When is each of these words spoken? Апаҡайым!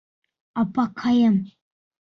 Апаҡайым! 0.63 1.39